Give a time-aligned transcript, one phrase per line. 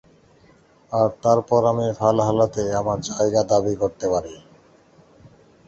[0.91, 4.35] আর তারপর আমি ভালহাল্লাতে আমার জায়গা দাবি করতে পারি।